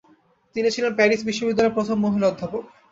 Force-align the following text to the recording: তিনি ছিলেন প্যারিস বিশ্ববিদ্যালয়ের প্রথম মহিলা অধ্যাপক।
তিনি 0.55 0.69
ছিলেন 0.75 0.91
প্যারিস 0.95 1.21
বিশ্ববিদ্যালয়ের 1.29 1.75
প্রথম 1.77 1.97
মহিলা 2.05 2.29
অধ্যাপক। 2.29 2.63